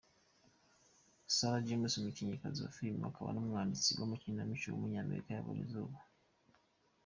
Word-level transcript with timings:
Sarah 1.35 1.63
Jones, 1.67 1.93
mumukinnyikazi 1.97 2.59
wa 2.61 2.73
filime 2.77 3.03
akaba 3.09 3.29
n’umwanditsi 3.33 3.91
w’amakinamico 3.99 4.65
w’umunyamerika 4.69 5.29
yabonye 5.31 5.61
izuba. 5.67 5.97